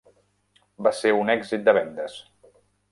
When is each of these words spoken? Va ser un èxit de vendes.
Va 0.87 0.95
ser 1.01 1.13
un 1.19 1.31
èxit 1.37 1.69
de 1.71 1.79
vendes. 1.81 2.21